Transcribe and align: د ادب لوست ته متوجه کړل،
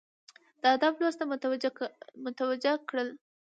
د 0.61 0.63
ادب 0.75 0.93
لوست 1.01 1.17
ته 1.21 1.25
متوجه 2.51 2.73
کړل، 2.89 3.09